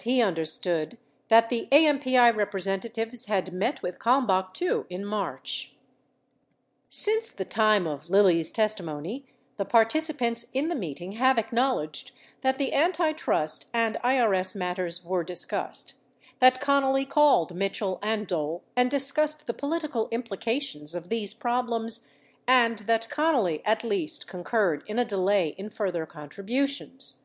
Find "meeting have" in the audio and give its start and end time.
10.76-11.36